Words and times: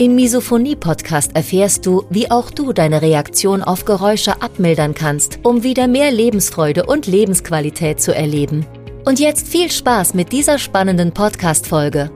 Im 0.00 0.14
Misophonie-Podcast 0.14 1.36
erfährst 1.36 1.84
du, 1.84 2.06
wie 2.08 2.30
auch 2.30 2.50
du 2.50 2.72
deine 2.72 3.02
Reaktion 3.02 3.62
auf 3.62 3.84
Geräusche 3.84 4.40
abmildern 4.40 4.94
kannst, 4.94 5.40
um 5.42 5.62
wieder 5.62 5.88
mehr 5.88 6.10
Lebensfreude 6.10 6.86
und 6.86 7.06
Lebensqualität 7.06 8.00
zu 8.00 8.14
erleben. 8.14 8.64
Und 9.04 9.20
jetzt 9.20 9.46
viel 9.46 9.70
Spaß 9.70 10.14
mit 10.14 10.32
dieser 10.32 10.56
spannenden 10.58 11.12
Podcast-Folge. 11.12 12.10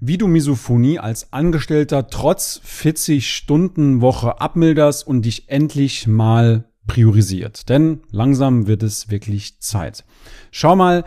Wie 0.00 0.18
du 0.18 0.26
Misophonie 0.26 0.98
als 0.98 1.32
Angestellter 1.32 2.08
trotz 2.08 2.60
40-Stunden-Woche 2.66 4.40
abmilderst 4.40 5.06
und 5.06 5.22
dich 5.22 5.48
endlich 5.48 6.08
mal 6.08 6.64
priorisiert. 6.88 7.68
Denn 7.68 8.00
langsam 8.10 8.66
wird 8.66 8.82
es 8.82 9.08
wirklich 9.08 9.60
Zeit. 9.60 10.04
Schau 10.50 10.74
mal, 10.74 11.04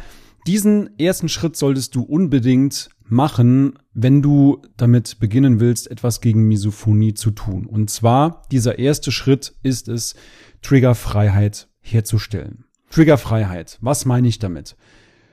diesen 0.47 0.97
ersten 0.97 1.27
Schritt 1.27 1.57
solltest 1.57 1.95
du 1.95 2.01
unbedingt 2.03 2.91
machen, 3.09 3.73
wenn 3.93 4.21
du 4.21 4.61
damit 4.77 5.19
beginnen 5.19 5.59
willst, 5.59 5.89
etwas 5.89 6.21
gegen 6.21 6.47
Misophonie 6.47 7.13
zu 7.13 7.31
tun. 7.31 7.65
Und 7.65 7.89
zwar, 7.89 8.43
dieser 8.51 8.79
erste 8.79 9.11
Schritt 9.11 9.53
ist 9.63 9.87
es, 9.87 10.15
Triggerfreiheit 10.61 11.67
herzustellen. 11.81 12.65
Triggerfreiheit, 12.89 13.77
was 13.81 14.05
meine 14.05 14.27
ich 14.27 14.39
damit? 14.39 14.75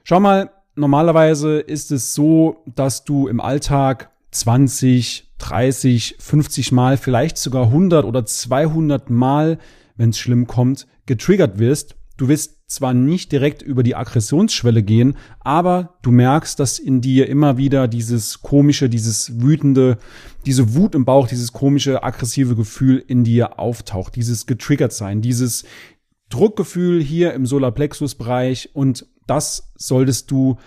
Schau 0.05 0.21
mal, 0.21 0.51
normalerweise 0.75 1.59
ist 1.59 1.93
es 1.93 2.15
so, 2.15 2.63
dass 2.75 3.05
du 3.05 3.29
im 3.29 3.41
Alltag 3.41 4.11
20, 4.31 5.35
30, 5.39 6.17
50 6.19 6.73
Mal, 6.73 6.97
vielleicht 6.97 7.39
sogar 7.39 7.65
100 7.65 8.05
oder 8.05 8.25
200 8.25 9.11
Mal, 9.11 9.59
wenn 9.97 10.11
es 10.11 10.19
schlimm 10.19 10.47
kommt, 10.47 10.87
getriggert 11.07 11.59
wirst 11.59 11.99
Du 12.19 12.27
wirst 12.27 12.58
zwar 12.69 12.93
nicht 12.93 13.33
direkt 13.33 13.63
über 13.63 13.83
die 13.83 13.97
Aggressionsschwelle 13.97 14.83
gehen, 14.83 15.17
aber 15.41 15.97
du 16.03 16.11
merkst, 16.11 16.61
dass 16.61 16.79
in 16.79 17.01
dir 17.01 17.27
immer 17.29 17.57
wieder 17.57 17.89
dieses 17.89 18.43
komische, 18.43 18.91
dieses 18.91 19.41
wütende, 19.41 19.97
diese 20.45 20.75
Wut 20.75 20.95
im 20.95 21.07
Bauch, 21.07 21.27
dieses 21.27 21.53
komische, 21.53 22.03
aggressive 22.03 22.55
Gefühl 22.55 23.03
in 23.05 23.25
dir 23.25 23.59
auftaucht, 23.59 24.17
dieses 24.17 24.47
getriggert 24.47 24.93
sein, 24.93 25.23
dieses 25.23 25.65
Druckgefühl 26.29 27.03
hier 27.03 27.33
im 27.33 27.47
Solarplexus-Bereich. 27.47 28.71
Und 28.75 29.07
das 29.27 29.73
solltest 29.77 30.31
du 30.31 30.59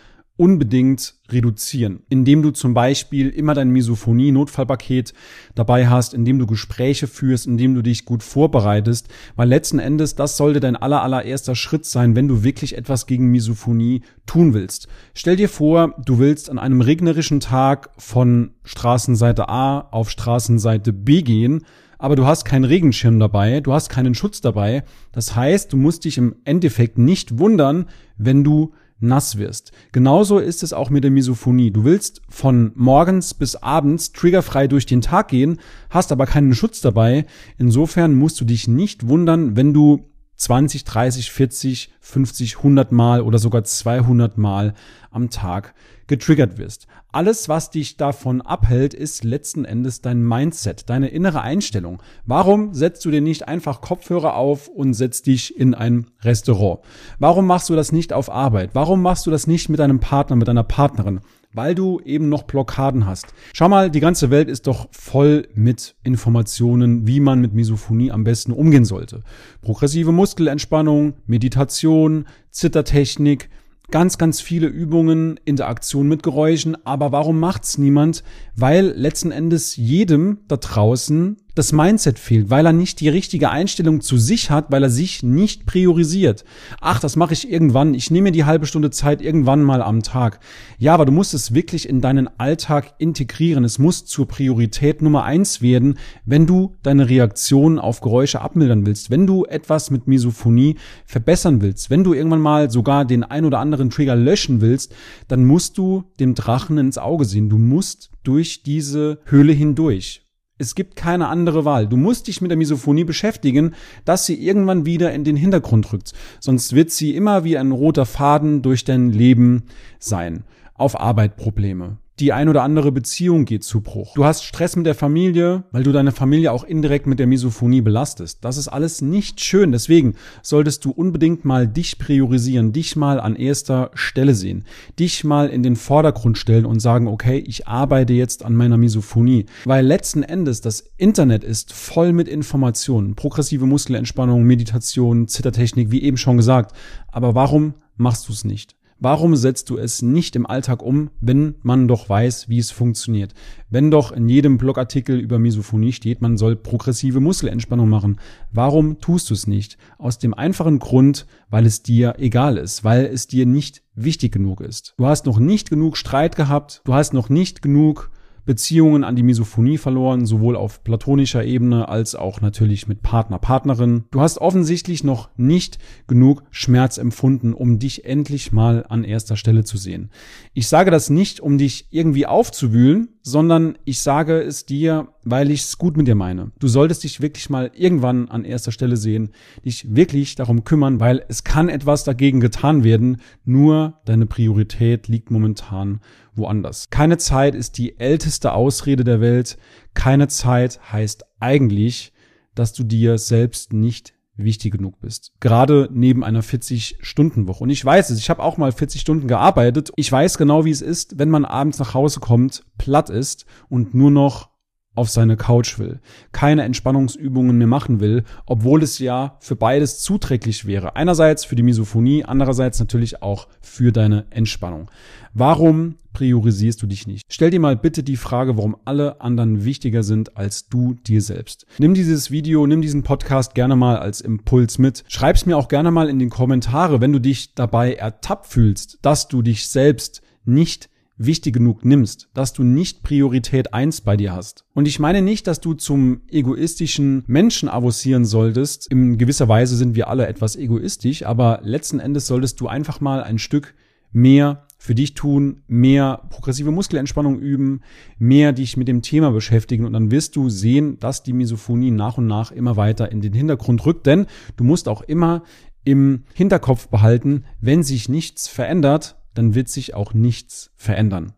unbedingt 0.41 1.13
reduzieren, 1.29 2.01
indem 2.09 2.41
du 2.41 2.49
zum 2.49 2.73
Beispiel 2.73 3.29
immer 3.29 3.53
dein 3.53 3.69
Misophonie-Notfallpaket 3.69 5.13
dabei 5.53 5.87
hast, 5.87 6.15
indem 6.15 6.39
du 6.39 6.47
Gespräche 6.47 7.05
führst, 7.05 7.45
indem 7.45 7.75
du 7.75 7.83
dich 7.83 8.05
gut 8.05 8.23
vorbereitest, 8.23 9.07
weil 9.35 9.47
letzten 9.47 9.77
Endes 9.77 10.15
das 10.15 10.37
sollte 10.37 10.59
dein 10.59 10.75
aller, 10.75 11.03
allererster 11.03 11.53
Schritt 11.53 11.85
sein, 11.85 12.15
wenn 12.15 12.27
du 12.27 12.43
wirklich 12.43 12.75
etwas 12.75 13.05
gegen 13.05 13.29
Misophonie 13.29 14.01
tun 14.25 14.55
willst. 14.55 14.87
Stell 15.13 15.35
dir 15.35 15.47
vor, 15.47 15.93
du 16.03 16.17
willst 16.17 16.49
an 16.49 16.57
einem 16.57 16.81
regnerischen 16.81 17.39
Tag 17.39 17.91
von 17.99 18.55
Straßenseite 18.63 19.47
A 19.47 19.89
auf 19.91 20.09
Straßenseite 20.09 20.91
B 20.91 21.21
gehen, 21.21 21.65
aber 21.99 22.15
du 22.15 22.25
hast 22.25 22.45
keinen 22.45 22.65
Regenschirm 22.65 23.19
dabei, 23.19 23.59
du 23.59 23.73
hast 23.73 23.89
keinen 23.89 24.15
Schutz 24.15 24.41
dabei. 24.41 24.83
Das 25.11 25.35
heißt, 25.35 25.71
du 25.71 25.77
musst 25.77 26.05
dich 26.05 26.17
im 26.17 26.35
Endeffekt 26.45 26.97
nicht 26.97 27.37
wundern, 27.37 27.85
wenn 28.17 28.43
du 28.43 28.73
nass 29.01 29.37
wirst. 29.37 29.71
Genauso 29.91 30.39
ist 30.39 30.63
es 30.63 30.73
auch 30.73 30.89
mit 30.89 31.03
der 31.03 31.11
Misophonie. 31.11 31.71
Du 31.71 31.83
willst 31.83 32.21
von 32.29 32.71
morgens 32.75 33.33
bis 33.33 33.55
abends 33.55 34.11
triggerfrei 34.11 34.67
durch 34.67 34.85
den 34.85 35.01
Tag 35.01 35.29
gehen, 35.29 35.59
hast 35.89 36.11
aber 36.11 36.25
keinen 36.25 36.53
Schutz 36.53 36.81
dabei. 36.81 37.25
Insofern 37.57 38.15
musst 38.15 38.39
du 38.39 38.45
dich 38.45 38.67
nicht 38.67 39.07
wundern, 39.07 39.55
wenn 39.55 39.73
du 39.73 40.10
20, 40.41 40.85
30, 40.85 41.31
40, 41.31 41.89
50, 41.99 42.57
100 42.57 42.91
Mal 42.91 43.21
oder 43.21 43.37
sogar 43.37 43.63
200 43.63 44.39
Mal 44.39 44.73
am 45.11 45.29
Tag 45.29 45.75
getriggert 46.07 46.57
wirst. 46.57 46.87
Alles, 47.11 47.47
was 47.47 47.69
dich 47.69 47.95
davon 47.95 48.41
abhält, 48.41 48.95
ist 48.95 49.23
letzten 49.23 49.65
Endes 49.65 50.01
dein 50.01 50.27
Mindset, 50.27 50.89
deine 50.89 51.09
innere 51.09 51.41
Einstellung. 51.41 52.01
Warum 52.25 52.73
setzt 52.73 53.05
du 53.05 53.11
dir 53.11 53.21
nicht 53.21 53.47
einfach 53.47 53.81
Kopfhörer 53.81 54.35
auf 54.35 54.67
und 54.67 54.95
setzt 54.95 55.27
dich 55.27 55.55
in 55.55 55.75
ein 55.75 56.07
Restaurant? 56.21 56.79
Warum 57.19 57.45
machst 57.45 57.69
du 57.69 57.75
das 57.75 57.91
nicht 57.91 58.11
auf 58.11 58.31
Arbeit? 58.31 58.71
Warum 58.73 59.03
machst 59.03 59.27
du 59.27 59.31
das 59.31 59.45
nicht 59.45 59.69
mit 59.69 59.79
deinem 59.79 59.99
Partner, 59.99 60.37
mit 60.37 60.47
deiner 60.47 60.63
Partnerin? 60.63 61.21
Weil 61.53 61.75
du 61.75 61.99
eben 62.05 62.29
noch 62.29 62.43
Blockaden 62.43 63.05
hast. 63.05 63.33
Schau 63.53 63.69
mal, 63.69 63.91
die 63.91 63.99
ganze 63.99 64.29
Welt 64.29 64.49
ist 64.49 64.67
doch 64.67 64.87
voll 64.91 65.47
mit 65.53 65.95
Informationen, 66.03 67.07
wie 67.07 67.19
man 67.19 67.41
mit 67.41 67.53
Misophonie 67.53 68.11
am 68.11 68.23
besten 68.23 68.51
umgehen 68.51 68.85
sollte. 68.85 69.23
Progressive 69.61 70.11
Muskelentspannung, 70.11 71.13
Meditation, 71.25 72.25
Zittertechnik, 72.51 73.49
ganz, 73.91 74.17
ganz 74.17 74.41
viele 74.41 74.67
Übungen, 74.67 75.39
Interaktion 75.43 76.07
mit 76.07 76.23
Geräuschen, 76.23 76.77
aber 76.85 77.11
warum 77.11 77.39
macht's 77.39 77.77
niemand? 77.77 78.23
Weil 78.55 78.87
letzten 78.95 79.31
Endes 79.31 79.75
jedem 79.75 80.39
da 80.47 80.57
draußen 80.57 81.37
das 81.55 81.73
Mindset 81.73 82.17
fehlt, 82.17 82.49
weil 82.49 82.65
er 82.65 82.73
nicht 82.73 82.99
die 82.99 83.09
richtige 83.09 83.49
Einstellung 83.49 84.01
zu 84.01 84.17
sich 84.17 84.49
hat, 84.49 84.71
weil 84.71 84.83
er 84.83 84.89
sich 84.89 85.21
nicht 85.21 85.65
priorisiert. 85.65 86.45
Ach, 86.79 86.99
das 86.99 87.15
mache 87.15 87.33
ich 87.33 87.51
irgendwann. 87.51 87.93
Ich 87.93 88.09
nehme 88.09 88.25
mir 88.25 88.31
die 88.31 88.45
halbe 88.45 88.65
Stunde 88.65 88.89
Zeit 88.89 89.21
irgendwann 89.21 89.61
mal 89.61 89.81
am 89.81 90.03
Tag. 90.03 90.39
Ja, 90.77 90.93
aber 90.93 91.05
du 91.05 91.11
musst 91.11 91.33
es 91.33 91.53
wirklich 91.53 91.89
in 91.89 91.99
deinen 91.99 92.29
Alltag 92.39 92.93
integrieren. 92.99 93.63
Es 93.63 93.79
muss 93.79 94.05
zur 94.05 94.27
Priorität 94.27 95.01
Nummer 95.01 95.23
eins 95.23 95.61
werden, 95.61 95.97
wenn 96.25 96.47
du 96.47 96.75
deine 96.83 97.09
Reaktionen 97.09 97.79
auf 97.79 98.01
Geräusche 98.01 98.41
abmildern 98.41 98.85
willst, 98.85 99.09
wenn 99.09 99.27
du 99.27 99.45
etwas 99.45 99.91
mit 99.91 100.07
Misophonie 100.07 100.77
verbessern 101.05 101.61
willst, 101.61 101.89
wenn 101.89 102.03
du 102.03 102.13
irgendwann 102.13 102.41
mal 102.41 102.71
sogar 102.71 103.05
den 103.05 103.23
ein 103.23 103.45
oder 103.45 103.59
anderen 103.59 103.89
Trigger 103.89 104.15
löschen 104.15 104.61
willst, 104.61 104.93
dann 105.27 105.45
musst 105.45 105.77
du 105.77 106.05
dem 106.19 106.35
Drachen 106.35 106.77
ins 106.77 106.97
Auge 106.97 107.25
sehen. 107.25 107.49
Du 107.49 107.57
musst 107.57 108.11
durch 108.23 108.63
diese 108.63 109.19
Höhle 109.25 109.53
hindurch. 109.53 110.21
Es 110.61 110.75
gibt 110.75 110.95
keine 110.95 111.27
andere 111.27 111.65
Wahl. 111.65 111.87
Du 111.87 111.97
musst 111.97 112.27
dich 112.27 112.39
mit 112.39 112.51
der 112.51 112.57
Misophonie 112.57 113.03
beschäftigen, 113.03 113.73
dass 114.05 114.27
sie 114.27 114.35
irgendwann 114.35 114.85
wieder 114.85 115.11
in 115.11 115.23
den 115.23 115.35
Hintergrund 115.35 115.91
rückt. 115.91 116.13
Sonst 116.39 116.73
wird 116.75 116.91
sie 116.91 117.15
immer 117.15 117.43
wie 117.43 117.57
ein 117.57 117.71
roter 117.71 118.05
Faden 118.05 118.61
durch 118.61 118.83
dein 118.83 119.09
Leben 119.09 119.63
sein. 119.97 120.43
Auf 120.75 120.99
Arbeit 120.99 121.35
Probleme, 121.35 121.97
die 122.21 122.33
ein 122.33 122.49
oder 122.49 122.61
andere 122.61 122.91
Beziehung 122.91 123.45
geht 123.45 123.63
zu 123.63 123.81
Bruch. 123.81 124.13
Du 124.13 124.23
hast 124.23 124.43
Stress 124.43 124.75
mit 124.75 124.85
der 124.85 124.93
Familie, 124.93 125.63
weil 125.71 125.81
du 125.81 125.91
deine 125.91 126.11
Familie 126.11 126.51
auch 126.51 126.63
indirekt 126.63 127.07
mit 127.07 127.17
der 127.17 127.25
Misophonie 127.25 127.81
belastest. 127.81 128.45
Das 128.45 128.57
ist 128.57 128.67
alles 128.67 129.01
nicht 129.01 129.41
schön. 129.41 129.71
Deswegen 129.71 130.13
solltest 130.43 130.85
du 130.85 130.91
unbedingt 130.91 131.45
mal 131.45 131.67
dich 131.67 131.97
priorisieren, 131.97 132.73
dich 132.73 132.95
mal 132.95 133.19
an 133.19 133.35
erster 133.35 133.89
Stelle 133.95 134.35
sehen, 134.35 134.65
dich 134.99 135.23
mal 135.23 135.49
in 135.49 135.63
den 135.63 135.75
Vordergrund 135.75 136.37
stellen 136.37 136.65
und 136.65 136.79
sagen, 136.79 137.07
okay, 137.07 137.39
ich 137.39 137.67
arbeite 137.67 138.13
jetzt 138.13 138.45
an 138.45 138.55
meiner 138.55 138.77
Misophonie. 138.77 139.47
Weil 139.65 139.85
letzten 139.85 140.21
Endes 140.21 140.61
das 140.61 140.83
Internet 140.97 141.43
ist 141.43 141.73
voll 141.73 142.13
mit 142.13 142.27
Informationen, 142.27 143.15
progressive 143.15 143.65
Muskelentspannung, 143.65 144.43
Meditation, 144.43 145.27
Zittertechnik, 145.27 145.89
wie 145.89 146.03
eben 146.03 146.17
schon 146.17 146.37
gesagt. 146.37 146.75
Aber 147.11 147.33
warum 147.33 147.73
machst 147.97 148.27
du 148.29 148.33
es 148.33 148.45
nicht? 148.45 148.75
Warum 149.03 149.35
setzt 149.35 149.71
du 149.71 149.79
es 149.79 150.03
nicht 150.03 150.35
im 150.35 150.45
Alltag 150.45 150.83
um, 150.83 151.09
wenn 151.21 151.55
man 151.63 151.87
doch 151.87 152.07
weiß, 152.07 152.49
wie 152.49 152.59
es 152.59 152.69
funktioniert? 152.69 153.33
Wenn 153.67 153.89
doch 153.89 154.11
in 154.11 154.29
jedem 154.29 154.59
Blogartikel 154.59 155.19
über 155.19 155.39
Misophonie 155.39 155.91
steht, 155.91 156.21
man 156.21 156.37
soll 156.37 156.55
progressive 156.55 157.19
Muskelentspannung 157.19 157.89
machen. 157.89 158.19
Warum 158.51 158.99
tust 158.99 159.31
du 159.31 159.33
es 159.33 159.47
nicht? 159.47 159.79
Aus 159.97 160.19
dem 160.19 160.35
einfachen 160.35 160.77
Grund, 160.77 161.25
weil 161.49 161.65
es 161.65 161.81
dir 161.81 162.13
egal 162.19 162.57
ist, 162.57 162.83
weil 162.83 163.05
es 163.07 163.25
dir 163.25 163.47
nicht 163.47 163.81
wichtig 163.95 164.33
genug 164.33 164.61
ist. 164.61 164.93
Du 164.97 165.07
hast 165.07 165.25
noch 165.25 165.39
nicht 165.39 165.71
genug 165.71 165.97
Streit 165.97 166.35
gehabt, 166.35 166.83
du 166.83 166.93
hast 166.93 167.11
noch 167.11 167.29
nicht 167.29 167.63
genug 167.63 168.11
Beziehungen 168.45 169.03
an 169.03 169.15
die 169.15 169.23
Misophonie 169.23 169.77
verloren, 169.77 170.25
sowohl 170.25 170.55
auf 170.55 170.83
platonischer 170.83 171.43
Ebene 171.43 171.89
als 171.89 172.15
auch 172.15 172.41
natürlich 172.41 172.87
mit 172.87 173.01
Partner, 173.01 173.39
Partnerin. 173.39 174.05
Du 174.11 174.21
hast 174.21 174.39
offensichtlich 174.39 175.03
noch 175.03 175.29
nicht 175.37 175.77
genug 176.07 176.43
Schmerz 176.51 176.97
empfunden, 176.97 177.53
um 177.53 177.79
dich 177.79 178.05
endlich 178.05 178.51
mal 178.51 178.85
an 178.89 179.03
erster 179.03 179.35
Stelle 179.35 179.63
zu 179.63 179.77
sehen. 179.77 180.09
Ich 180.53 180.67
sage 180.67 180.91
das 180.91 181.09
nicht, 181.09 181.39
um 181.39 181.57
dich 181.57 181.87
irgendwie 181.91 182.25
aufzuwühlen, 182.25 183.09
sondern 183.21 183.77
ich 183.85 183.99
sage 184.01 184.41
es 184.41 184.65
dir, 184.65 185.09
weil 185.23 185.51
ich 185.51 185.61
es 185.61 185.77
gut 185.77 185.97
mit 185.97 186.07
dir 186.07 186.15
meine. 186.15 186.51
Du 186.59 186.67
solltest 186.67 187.03
dich 187.03 187.21
wirklich 187.21 187.49
mal 187.49 187.71
irgendwann 187.73 188.29
an 188.29 188.45
erster 188.45 188.71
Stelle 188.71 188.97
sehen, 188.97 189.31
dich 189.63 189.95
wirklich 189.95 190.35
darum 190.35 190.63
kümmern, 190.63 190.99
weil 190.99 191.23
es 191.27 191.43
kann 191.43 191.69
etwas 191.69 192.03
dagegen 192.03 192.39
getan 192.39 192.83
werden, 192.83 193.17
nur 193.45 194.01
deine 194.05 194.25
Priorität 194.25 195.07
liegt 195.07 195.31
momentan 195.31 196.01
woanders. 196.33 196.89
Keine 196.89 197.17
Zeit 197.17 197.55
ist 197.55 197.77
die 197.77 197.99
älteste 197.99 198.53
Ausrede 198.53 199.03
der 199.03 199.21
Welt. 199.21 199.57
Keine 199.93 200.27
Zeit 200.27 200.79
heißt 200.91 201.25
eigentlich, 201.39 202.13
dass 202.55 202.73
du 202.73 202.83
dir 202.83 203.17
selbst 203.17 203.73
nicht 203.73 204.13
wichtig 204.37 204.73
genug 204.73 204.99
bist. 204.99 205.33
Gerade 205.39 205.89
neben 205.91 206.23
einer 206.23 206.43
40-Stunden-Woche. 206.43 207.63
Und 207.63 207.69
ich 207.69 207.83
weiß 207.83 208.09
es, 208.09 208.19
ich 208.19 208.29
habe 208.29 208.41
auch 208.41 208.57
mal 208.57 208.71
40 208.71 209.01
Stunden 209.01 209.27
gearbeitet. 209.27 209.91
Ich 209.95 210.11
weiß 210.11 210.37
genau, 210.37 210.65
wie 210.65 210.71
es 210.71 210.81
ist, 210.81 211.19
wenn 211.19 211.29
man 211.29 211.45
abends 211.45 211.79
nach 211.79 211.93
Hause 211.93 212.19
kommt, 212.19 212.63
platt 212.77 213.09
ist 213.09 213.45
und 213.69 213.93
nur 213.93 214.11
noch 214.11 214.50
auf 214.93 215.09
seine 215.09 215.37
Couch 215.37 215.79
will, 215.79 215.99
keine 216.33 216.63
Entspannungsübungen 216.63 217.57
mehr 217.57 217.67
machen 217.67 218.01
will, 218.01 218.23
obwohl 218.45 218.83
es 218.83 218.99
ja 218.99 219.37
für 219.39 219.55
beides 219.55 220.01
zuträglich 220.01 220.65
wäre. 220.65 220.95
Einerseits 220.97 221.45
für 221.45 221.55
die 221.55 221.63
Misophonie, 221.63 222.25
andererseits 222.25 222.79
natürlich 222.79 223.21
auch 223.21 223.47
für 223.61 223.91
deine 223.93 224.25
Entspannung. 224.31 224.91
Warum 225.33 225.95
priorisierst 226.11 226.81
du 226.81 226.87
dich 226.87 227.07
nicht? 227.07 227.23
Stell 227.29 227.51
dir 227.51 227.61
mal 227.61 227.77
bitte 227.77 228.03
die 228.03 228.17
Frage, 228.17 228.57
warum 228.57 228.75
alle 228.83 229.21
anderen 229.21 229.63
wichtiger 229.63 230.03
sind 230.03 230.35
als 230.35 230.67
du 230.67 230.95
dir 230.95 231.21
selbst. 231.21 231.65
Nimm 231.77 231.93
dieses 231.93 232.29
Video, 232.29 232.67
nimm 232.67 232.81
diesen 232.81 233.03
Podcast 233.03 233.55
gerne 233.55 233.77
mal 233.77 233.97
als 233.97 234.19
Impuls 234.19 234.77
mit. 234.77 235.05
Schreib's 235.07 235.45
mir 235.45 235.55
auch 235.55 235.69
gerne 235.69 235.91
mal 235.91 236.09
in 236.09 236.19
den 236.19 236.29
Kommentare, 236.29 236.99
wenn 236.99 237.13
du 237.13 237.19
dich 237.19 237.55
dabei 237.55 237.93
ertappt 237.93 238.47
fühlst, 238.47 238.99
dass 239.01 239.29
du 239.29 239.41
dich 239.41 239.69
selbst 239.69 240.21
nicht 240.43 240.89
wichtig 241.25 241.53
genug 241.53 241.85
nimmst, 241.85 242.29
dass 242.33 242.53
du 242.53 242.63
nicht 242.63 243.03
Priorität 243.03 243.73
eins 243.73 244.01
bei 244.01 244.17
dir 244.17 244.33
hast. 244.33 244.65
Und 244.73 244.87
ich 244.87 244.99
meine 244.99 245.21
nicht, 245.21 245.47
dass 245.47 245.59
du 245.59 245.73
zum 245.73 246.21
egoistischen 246.29 247.23
Menschen 247.27 247.69
avancieren 247.69 248.25
solltest. 248.25 248.91
In 248.91 249.17
gewisser 249.17 249.47
Weise 249.47 249.75
sind 249.75 249.95
wir 249.95 250.07
alle 250.07 250.27
etwas 250.27 250.55
egoistisch, 250.55 251.25
aber 251.25 251.59
letzten 251.63 251.99
Endes 251.99 252.27
solltest 252.27 252.59
du 252.61 252.67
einfach 252.67 253.01
mal 253.01 253.23
ein 253.23 253.39
Stück 253.39 253.75
mehr 254.11 254.65
für 254.77 254.95
dich 254.95 255.13
tun, 255.13 255.61
mehr 255.67 256.23
progressive 256.31 256.71
Muskelentspannung 256.71 257.39
üben, 257.39 257.81
mehr 258.17 258.51
dich 258.51 258.77
mit 258.77 258.87
dem 258.87 259.03
Thema 259.03 259.31
beschäftigen 259.31 259.85
und 259.85 259.93
dann 259.93 260.09
wirst 260.09 260.35
du 260.35 260.49
sehen, 260.49 260.97
dass 260.99 261.21
die 261.21 261.33
Misophonie 261.33 261.91
nach 261.91 262.17
und 262.17 262.25
nach 262.25 262.51
immer 262.51 262.77
weiter 262.77 263.11
in 263.11 263.21
den 263.21 263.33
Hintergrund 263.33 263.85
rückt, 263.85 264.07
denn 264.07 264.25
du 264.57 264.63
musst 264.63 264.87
auch 264.87 265.03
immer 265.03 265.43
im 265.83 266.23
Hinterkopf 266.33 266.87
behalten, 266.87 267.45
wenn 267.59 267.83
sich 267.83 268.09
nichts 268.09 268.47
verändert, 268.47 269.20
dann 269.33 269.55
wird 269.55 269.69
sich 269.69 269.93
auch 269.93 270.13
nichts 270.13 270.71
verändern. 270.75 271.33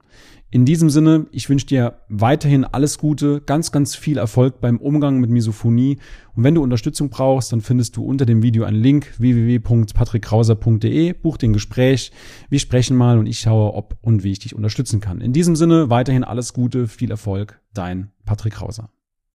In 0.53 0.65
diesem 0.65 0.91
Sinne, 0.91 1.25
ich 1.31 1.49
wünsche 1.49 1.65
dir 1.65 1.95
weiterhin 2.09 2.63
alles 2.63 2.99
Gute, 2.99 3.41
ganz, 3.41 3.71
ganz 3.71 3.95
viel 3.95 4.19
Erfolg 4.19 4.61
beim 4.61 4.77
Umgang 4.77 5.19
mit 5.19 5.31
Misophonie. 5.31 5.97
Und 6.35 6.43
wenn 6.43 6.53
du 6.53 6.61
Unterstützung 6.61 7.09
brauchst, 7.09 7.51
dann 7.51 7.61
findest 7.61 7.97
du 7.97 8.05
unter 8.05 8.27
dem 8.27 8.43
Video 8.43 8.63
einen 8.63 8.79
Link 8.79 9.15
www.patrickkrauser.de. 9.17 11.13
Buch 11.13 11.37
den 11.37 11.53
Gespräch. 11.53 12.11
Wir 12.51 12.59
sprechen 12.59 12.95
mal 12.95 13.17
und 13.17 13.25
ich 13.25 13.39
schaue, 13.39 13.73
ob 13.73 13.97
und 14.01 14.23
wie 14.23 14.31
ich 14.31 14.37
dich 14.37 14.53
unterstützen 14.53 14.99
kann. 14.99 15.21
In 15.21 15.33
diesem 15.33 15.55
Sinne, 15.55 15.89
weiterhin 15.89 16.23
alles 16.23 16.53
Gute, 16.53 16.87
viel 16.87 17.09
Erfolg. 17.09 17.59
Dein 17.73 18.11
Patrick 18.23 18.53
Krauser. 18.53 18.91